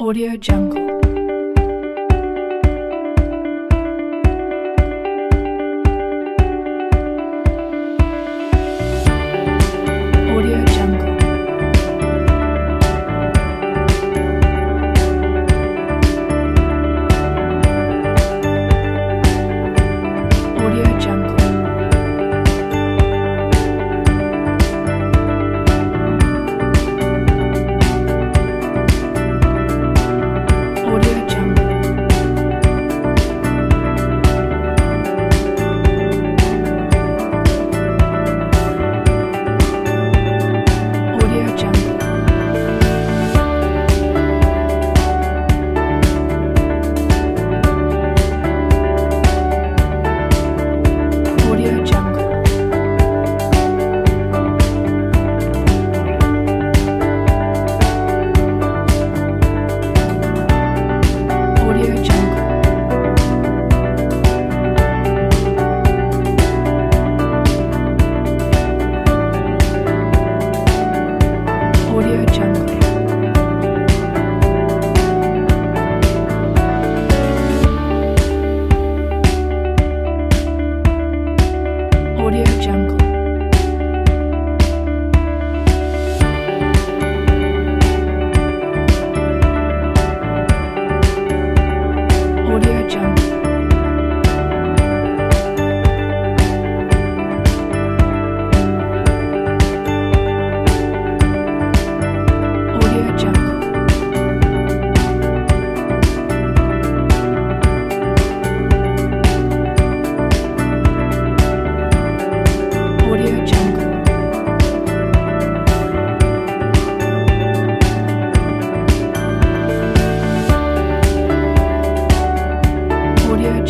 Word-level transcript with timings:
Audio 0.00 0.36
Jungle 0.36 0.97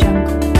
Young. 0.09 0.58